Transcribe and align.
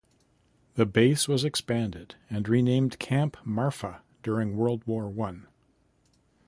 The 0.73 0.87
base 0.87 1.27
was 1.27 1.43
expanded 1.43 2.15
and 2.27 2.49
renamed 2.49 2.97
Camp 2.97 3.37
Marfa 3.45 4.01
during 4.23 4.57
World 4.57 4.81
War 4.87 5.07
One. 5.07 5.45